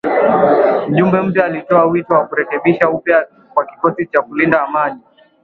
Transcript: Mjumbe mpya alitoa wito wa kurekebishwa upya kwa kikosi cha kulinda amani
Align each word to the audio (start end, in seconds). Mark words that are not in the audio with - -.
Mjumbe 0.89 1.21
mpya 1.21 1.45
alitoa 1.45 1.85
wito 1.85 2.13
wa 2.13 2.25
kurekebishwa 2.27 2.89
upya 2.89 3.27
kwa 3.53 3.65
kikosi 3.65 4.05
cha 4.05 4.21
kulinda 4.21 4.61
amani 4.61 4.99